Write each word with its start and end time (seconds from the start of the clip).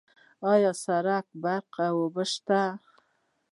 آیا 0.51 0.71
سرک، 0.83 1.25
برق 1.43 1.75
او 1.87 1.95
اوبه 2.03 2.23
شته؟ 2.31 2.61